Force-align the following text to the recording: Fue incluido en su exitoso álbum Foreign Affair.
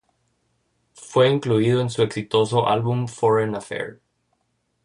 Fue 0.95 1.29
incluido 1.29 1.79
en 1.79 1.91
su 1.91 2.01
exitoso 2.01 2.67
álbum 2.67 3.05
Foreign 3.07 3.53
Affair. 3.53 4.01